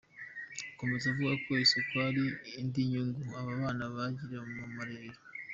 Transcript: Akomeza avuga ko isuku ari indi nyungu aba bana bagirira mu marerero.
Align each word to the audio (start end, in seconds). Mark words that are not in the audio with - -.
Akomeza 0.71 1.05
avuga 1.11 1.33
ko 1.43 1.49
isuku 1.63 1.93
ari 2.07 2.23
indi 2.59 2.81
nyungu 2.91 3.23
aba 3.39 3.51
bana 3.61 3.83
bagirira 3.95 4.41
mu 4.55 4.65
marerero. 4.77 5.21